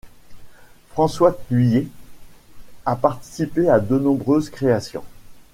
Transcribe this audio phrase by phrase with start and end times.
[0.89, 1.87] François Thuillier
[2.87, 5.03] a participé à de nombreuses créations.